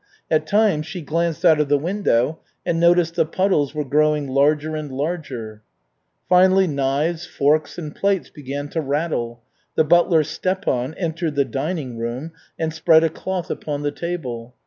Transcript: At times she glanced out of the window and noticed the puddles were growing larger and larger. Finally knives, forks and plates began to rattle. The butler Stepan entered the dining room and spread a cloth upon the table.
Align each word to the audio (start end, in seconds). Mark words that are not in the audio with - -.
At 0.31 0.47
times 0.47 0.87
she 0.87 0.99
glanced 1.03 1.45
out 1.45 1.59
of 1.59 1.69
the 1.69 1.77
window 1.77 2.39
and 2.65 2.79
noticed 2.79 3.13
the 3.13 3.23
puddles 3.23 3.75
were 3.75 3.85
growing 3.85 4.27
larger 4.27 4.75
and 4.75 4.91
larger. 4.91 5.61
Finally 6.27 6.65
knives, 6.65 7.27
forks 7.27 7.77
and 7.77 7.95
plates 7.95 8.31
began 8.31 8.67
to 8.69 8.81
rattle. 8.81 9.43
The 9.75 9.83
butler 9.83 10.23
Stepan 10.23 10.95
entered 10.95 11.35
the 11.35 11.45
dining 11.45 11.99
room 11.99 12.31
and 12.57 12.73
spread 12.73 13.03
a 13.03 13.09
cloth 13.09 13.51
upon 13.51 13.83
the 13.83 13.91
table. 13.91 14.55